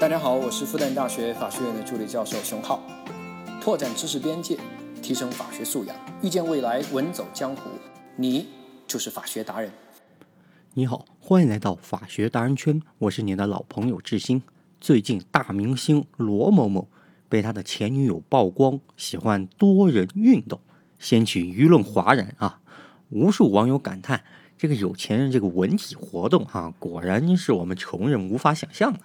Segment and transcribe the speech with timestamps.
[0.00, 2.80] 大家好，我是复旦大学法学院的助理教授熊浩，
[3.60, 4.58] 拓展知识边界，
[5.02, 7.68] 提升法学素养，遇见未来，稳走江湖。
[8.16, 8.48] 你
[8.86, 9.70] 就是法学达人。
[10.72, 14.42] 你好，欢迎来到法学达人圈，我是你的老朋友志新。
[14.80, 16.88] 最近大明星罗某某
[17.28, 20.58] 被他的前女友曝光喜欢多人运动，
[20.98, 22.60] 掀起舆论哗然啊！
[23.10, 24.24] 无数网友感叹：
[24.56, 29.00] 这个有钱人这个文体活动啊，果然是我们穷人无法想象的。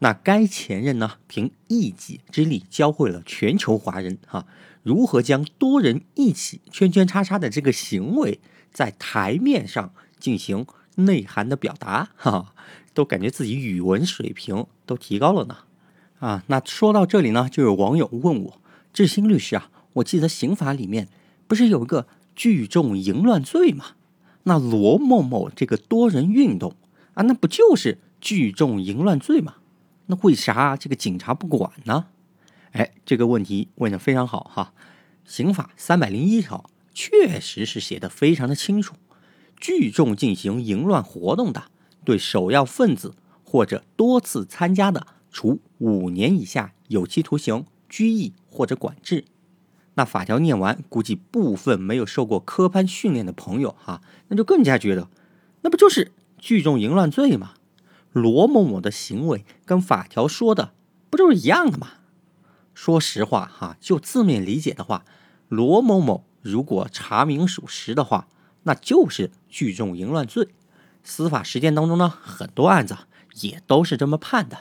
[0.00, 4.46] 那该前任呢，凭一己之力教会了全球华人哈，
[4.82, 8.40] 如何将多人一起圈圈叉叉的这个行为
[8.72, 10.66] 在台面上进行
[10.96, 12.54] 内涵的表达哈，
[12.94, 15.58] 都感觉自己语文水平都提高了呢。
[16.18, 18.60] 啊，那说到这里呢，就有网友问我，
[18.92, 21.08] 志新律师啊，我记得刑法里面
[21.46, 23.84] 不是有一个聚众淫乱罪吗？
[24.44, 26.74] 那罗某某这个多人运动
[27.12, 29.56] 啊，那不就是聚众淫乱罪吗？
[30.10, 32.06] 那为啥这个警察不管呢？
[32.72, 34.74] 哎，这个问题问的非常好哈。
[35.24, 38.96] 刑法三百零一条确实是写的非常的清楚，
[39.56, 41.64] 聚众进行淫乱活动的，
[42.04, 49.26] 对首要分子或者多次参加的，处五年以下有期徒刑、拘役或者管制。
[49.94, 55.08] 那法条念完，估计部分没有受过科班训练的朋友哈，那就更加觉得，
[55.62, 57.54] 那不就是聚众淫乱罪吗？
[58.12, 60.72] 罗某某的行为跟法条说的
[61.08, 61.88] 不就是一样的吗？
[62.74, 65.04] 说实话哈，就字面理解的话，
[65.48, 68.28] 罗某某如果查明属实的话，
[68.62, 70.48] 那就是聚众淫乱罪。
[71.02, 72.96] 司法实践当中呢，很多案子
[73.40, 74.58] 也都是这么判的。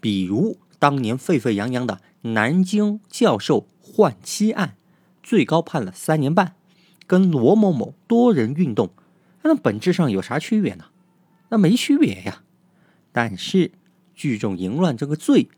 [0.00, 4.76] 比如当年沸沸扬扬的南京教授换妻案，
[5.22, 6.54] 最高判了三年半，
[7.06, 8.90] 跟罗某某多人运动，
[9.42, 10.86] 那本质上有啥区别呢？
[11.50, 12.42] 那没区别呀。
[13.16, 13.70] 但是
[14.14, 15.48] 聚众淫乱这个罪，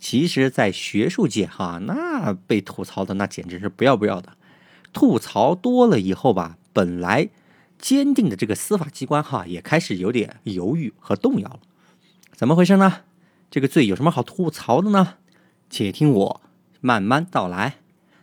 [0.00, 4.32] 其实，在学术界哈，那被吐槽的那简直是不要不要的。
[4.94, 7.28] 吐槽多了以后吧，本来
[7.78, 11.60] 坚定的这个司法机关哈，也开始有点犹豫和动摇了。
[12.32, 13.00] 怎么回事呢？
[13.50, 15.16] 这个罪有什么好吐槽的呢？
[15.68, 16.40] 且听我
[16.80, 17.74] 慢慢道来。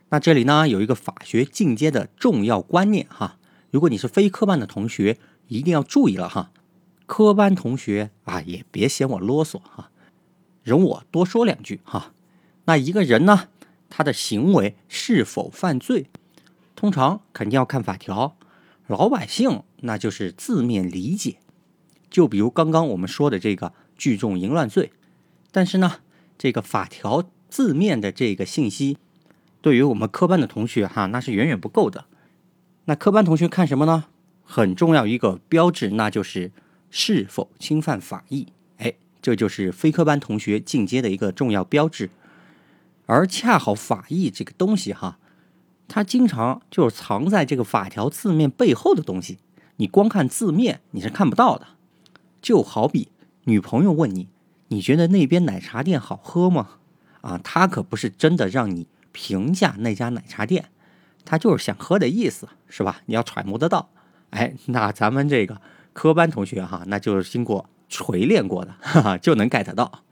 [0.10, 3.38] 那这里呢，有一个法学进阶的重要观念哈，
[3.70, 6.50] 如果你是非科班的同学，一定要注意了哈。
[7.10, 9.90] 科班同学啊，也别嫌我啰嗦哈，
[10.64, 12.14] 容我多说两句哈。
[12.66, 13.48] 那一个人呢，
[13.90, 16.06] 他的行为是否犯罪，
[16.76, 18.38] 通常肯定要看法条。
[18.86, 21.38] 老百姓那就是字面理解。
[22.12, 24.92] 就比如刚刚我们说的这个聚众淫乱罪，
[25.52, 26.02] 但是呢，
[26.38, 29.00] 这个法条字面的这个信息，
[29.64, 32.06] 对于我们科班的同学哈，那是远远不够的。
[32.86, 34.06] 那科班同学看什么呢？
[34.44, 36.52] 很重要一个标志，那就是。
[36.90, 38.48] 是否侵犯法益？
[38.78, 42.10] 哎，这就是非科班同学进阶的一个重要标志。
[43.06, 45.18] 而恰好法益这个东西哈，
[45.88, 49.40] 它经常就是藏在这个法条字面背后的东西，
[49.78, 51.68] 你光看字面你是看不到的。
[52.42, 53.10] 就好比
[53.46, 54.28] 女朋友问你，
[54.68, 56.78] 你觉得那边奶茶店好喝吗？
[57.22, 60.70] 啊，他可不是真的让你评价那家奶茶店，
[61.26, 63.02] 他就是想喝的意思，是吧？
[63.08, 63.90] 你要揣摩得到。
[64.30, 65.60] 哎，那咱们这个。
[66.00, 70.04] 科班同学哈，那就是经过锤炼过的， 哈哈，就能 get 到。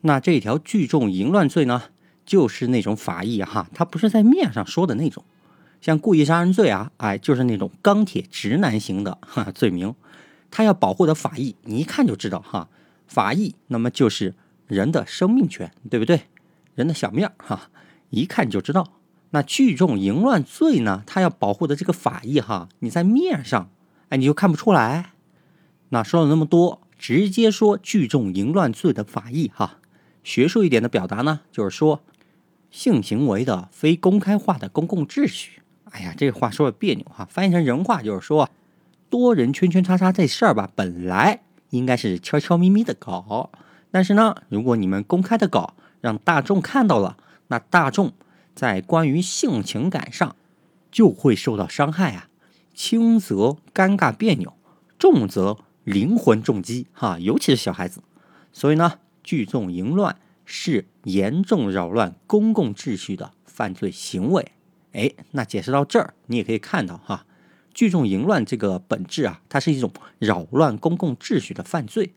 [0.00, 1.82] 那这条聚众淫乱罪呢，
[2.24, 5.22] 就是那种法益哈，它不是在面上说的那种，
[5.82, 9.94] 像故意杀人罪啊，哎，就是那种钢铁直男型的 哈罪名。
[10.50, 12.70] 他要保护的法益，你一看就知道哈，
[13.06, 14.34] 法益那么就是
[14.66, 16.22] 人的生命权，对不对？
[16.74, 17.68] 人的小命哈，
[18.08, 18.94] 一看就知道。
[19.32, 23.68] 那聚众淫乱罪呢，他要保护的这个法益哈，你在面上
[24.08, 25.12] 哎你就看不出来。
[25.90, 29.78] 那说了那么多，直接说聚众淫乱罪的法益哈。
[30.22, 32.02] 学术一点的表达呢，就是说
[32.70, 35.62] 性行为的非公开化的公共秩序。
[35.90, 38.50] 哎呀，这话说的别扭哈，翻译成人话就是说，
[39.08, 41.40] 多人圈圈叉叉这事儿吧，本来
[41.70, 43.50] 应该是悄悄咪咪的搞，
[43.90, 48.12] 但是呢，如果你们公开的搞，让大众看到了，那大众
[48.54, 50.36] 在关于性情感上
[50.92, 52.28] 就会受到伤害啊，
[52.74, 54.52] 轻则尴尬别扭，
[54.98, 55.56] 重则。
[55.88, 58.02] 灵魂重击，哈，尤其是小孩子，
[58.52, 64.52] 所以呢，聚众淫乱是严重扰乱公共秩序的犯罪行为。
[64.92, 67.24] 哎，那解释到这儿，你也可以看到，哈，
[67.72, 72.12] 聚众淫乱这个本质啊，它是一种扰乱公共秩序的犯罪。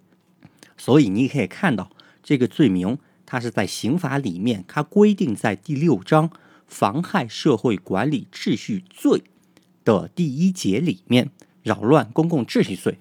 [0.78, 1.92] 所以你也可以看到，
[2.22, 6.30] 这个罪名它是在刑法里面，它规定在第六章
[6.68, 9.24] 妨害社会管理秩序罪
[9.86, 11.32] 的第一节里面，
[11.64, 12.98] 扰乱公共秩序罪。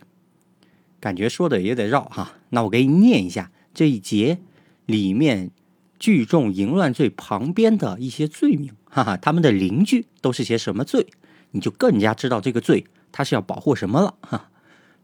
[1.01, 4.39] 感觉说的也得绕哈，那我给你念一下这一节
[4.85, 5.51] 里面
[5.99, 11.07] 聚众淫乱罪旁边的一些罪名，哈哈，他们的邻居都是些什么罪，
[11.53, 14.15] 你就更加知道这个罪它是要保护什么了。
[14.21, 14.51] 哈，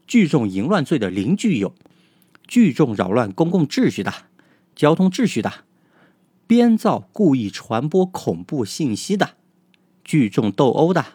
[0.05, 1.73] 聚众淫乱罪的邻居有
[2.47, 4.13] 聚众扰乱公共秩序的、
[4.75, 5.51] 交通秩序的、
[6.45, 9.31] 编造故意传播恐怖信息的、
[10.03, 11.05] 聚众斗殴的、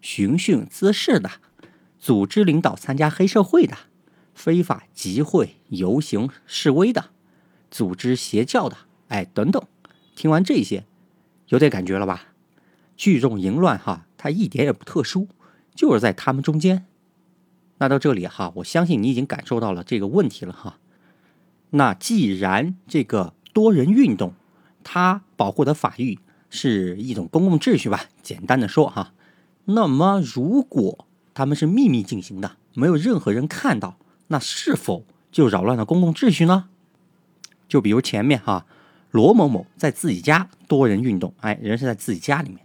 [0.00, 1.30] 寻衅滋事的、
[1.98, 3.76] 组织领导参加黑社会的。
[4.34, 7.10] 非法集会、游行、示威的，
[7.70, 8.76] 组织邪教的，
[9.08, 9.62] 哎，等等。
[10.14, 10.84] 听完这些，
[11.48, 12.28] 有点感觉了吧？
[12.96, 15.28] 聚众淫乱，哈，它一点也不特殊，
[15.74, 16.86] 就是在他们中间。
[17.78, 20.78] 那到这里哈，我相信你已经感受到了这个问题了哈。
[21.70, 24.34] 那既然这个多人运动，
[24.84, 26.18] 它保护的法律
[26.50, 28.04] 是一种公共秩序吧？
[28.22, 29.14] 简单的说哈，
[29.64, 33.96] 那么如果他们是秘密进行的，没有任何人看到。
[34.32, 36.70] 那是否就扰乱了公共秩序呢？
[37.68, 38.64] 就比如前面哈，
[39.10, 42.60] 罗某某在自己家多人运动，哎，人是在自己家里面；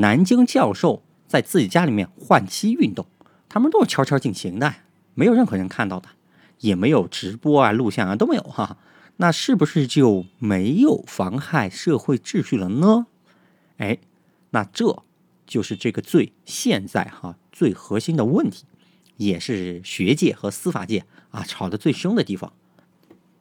[0.00, 3.04] 南京教授在自己家里面换妻运动，
[3.50, 4.74] 他们都是悄悄进行的，
[5.12, 6.08] 没有任何人看到的，
[6.60, 8.78] 也没有直播啊、录像啊都没有哈。
[9.18, 13.06] 那是不是就没有妨害社会秩序了呢？
[13.76, 13.98] 哎，
[14.52, 15.02] 那这
[15.46, 18.64] 就是这个罪现在哈最核心的问题。
[19.16, 22.52] 也是学界和司法界啊吵得最凶的地方。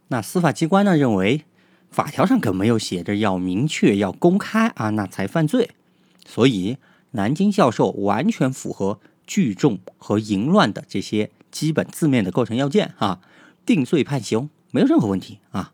[0.10, 1.46] 那司法机关呢认为，
[1.90, 5.72] 法条上可没有写着要明确要公开啊，那才犯罪。
[6.26, 6.78] 所以
[7.12, 13.22] 南京教授完全符合聚众和淫乱的这些基本字面的构成要件啊，
[13.66, 15.74] 定罪判刑没有任何问题啊。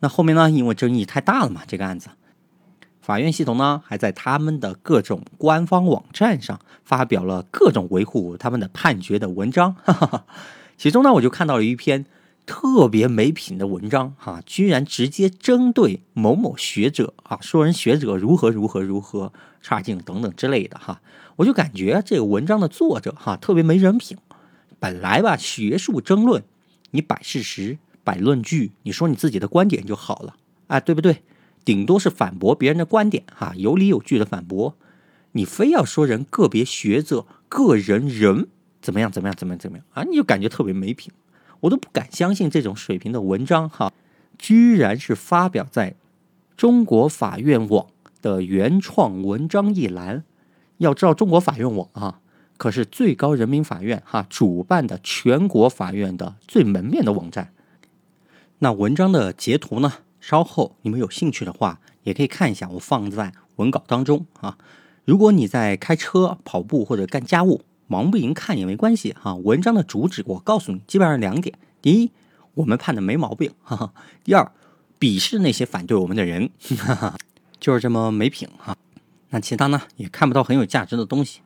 [0.00, 2.10] 那后面呢，因为争议太大了嘛，这个案子。
[3.04, 9.74] 法院系统呢，还在他们的各种官方网站上发表了各种维护他们的判决的文章。
[9.84, 10.24] 哈哈哈。
[10.78, 12.06] 其中呢，我就看到了一篇
[12.46, 21.02] 特别没品的文章，哈，居然直接针对某某学者啊，说人学者如何如何如何差劲等等之类的，哈，
[21.36, 24.16] 我就感觉这个文章的作者哈特别没人品。
[24.80, 26.42] 本来吧，学术争论，
[26.92, 30.36] 你摆事实、摆论据，你说你自己的观点就好了，
[30.68, 31.22] 啊，对不对？
[31.64, 34.76] 顶多是反驳别人的观点，哈，有理有据的反驳。
[35.32, 38.48] 你非要说人个别学者、个人人
[38.80, 41.12] 怎么样怎么样怎么样怎么样啊，你就感觉特别没品。
[41.60, 43.92] 我都不敢相信这种水平的文章，哈，
[44.38, 45.96] 居然是发表在
[46.56, 47.86] 中国法院网
[48.20, 50.24] 的原创文章一栏。
[50.78, 52.20] 要知道，中国法院网啊，
[52.58, 57.52] 可是最高人民法院哈主办的全国法院的最门面的网站。
[58.58, 59.94] 那文章的截图呢？
[60.26, 64.56] 稍后你们有兴趣的话，也可以看一下，我放在文稿当中啊。
[65.04, 69.34] 如果你在开车、跑步或者干家务，忙不赢看也没关系哈。
[69.34, 72.10] 文章的主旨我告诉你，基本上两点：第一，
[72.54, 73.92] 我们判的没毛病；哈哈；
[74.24, 74.50] 第二，
[74.98, 76.48] 鄙视那些反对我们的人，
[76.78, 77.18] 哈哈，
[77.60, 78.74] 就是这么没品哈。
[79.28, 81.42] 那其他呢，也看不到很有价值的东西。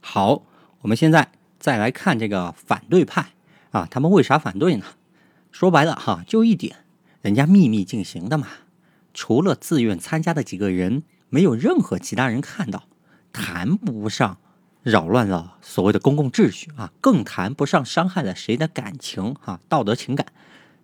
[0.00, 0.42] 好，
[0.82, 3.32] 我们现在再来看这个反对派
[3.72, 4.84] 啊，他们为啥反对呢？
[5.50, 6.76] 说白了哈，就一点。
[7.24, 8.46] 人家秘密进行的嘛，
[9.14, 12.86] 除了自愿参加的几个人，没有任何其他人看到，
[13.32, 14.36] 谈不上
[14.82, 20.26] 扰乱了所谓的公共秩序啊，更谈不上伤害了谁的感情啊，道德情感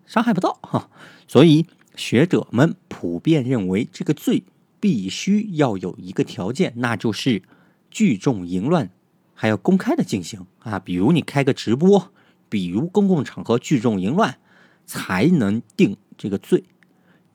[0.06, 0.88] 伤害不到哈。
[1.28, 4.44] 所以学者们普遍认为，这个罪
[4.80, 7.42] 必须要有一个条件，那就是
[7.90, 8.88] 聚众淫乱
[9.34, 12.10] 还要公开的进行啊，比如你开个直播，
[12.48, 14.38] 比如公共场合聚众淫乱，
[14.86, 15.98] 才能定。
[16.20, 16.64] 这个罪，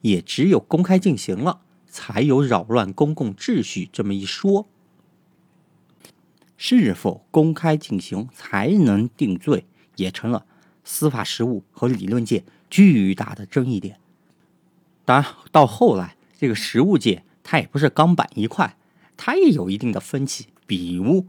[0.02, 4.68] 也只有公开进行了，才有扰乱公共秩序这么一说。
[6.56, 9.66] 是否公开进行才能定罪，
[9.96, 10.46] 也成了
[10.84, 13.98] 司法实务和理论界巨大的争议点。
[15.04, 18.76] 当然，到后来，这个实务界它也不是钢板一块，
[19.16, 20.46] 它也有一定的分歧。
[20.64, 21.26] 比如，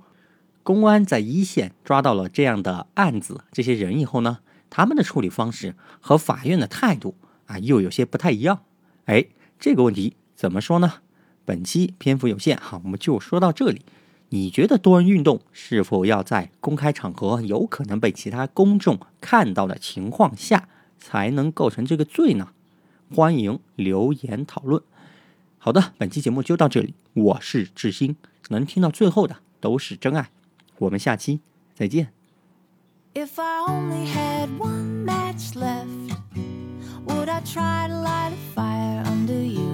[0.62, 7.16] 公安在一线抓到了这样的案子、这些人以后呢，他们的处理方式和法院的态度。
[7.48, 8.62] 啊，又有些不太一样。
[9.06, 9.26] 哎，
[9.60, 11.02] 这个问题怎么说呢？
[11.44, 13.82] 本期篇幅有限，哈，我们就说到这里。
[14.30, 20.68] 你觉得多人运动是否要在公开场合、有可能被其他公众看到的情况下
[21.00, 22.50] 才能构成这个罪呢？
[23.16, 24.84] 欢迎留言讨论。
[25.58, 26.94] 好的，本期节目就到这里。
[27.14, 28.18] 我是志新，
[28.50, 30.30] 能听到最后的都是真爱。
[30.80, 31.40] 我们下期
[31.74, 32.12] 再见。
[33.14, 36.17] If I only had one match left.
[37.38, 39.67] I try to light a fire under you.